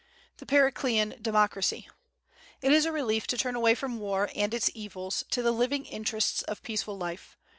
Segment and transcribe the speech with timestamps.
[0.37, 1.87] The Periclean Democracy.
[2.59, 5.85] It is a relief to turn away from war and its evils to the living
[5.85, 7.37] interests of peaceful life.